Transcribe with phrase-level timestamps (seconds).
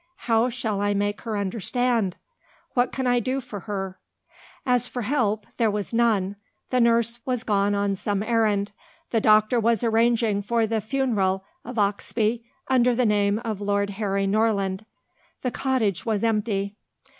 [0.25, 2.17] How shall I make her understand?
[2.73, 3.99] What can I do for her?"
[4.65, 6.37] As for help, there was none:
[6.71, 8.71] the nurse was gone on some errand;
[9.11, 14.25] the doctor was arranging for the funeral of Oxbye under the name of Lord Harry
[14.25, 14.87] Norland;
[15.43, 16.77] the cottage was empty.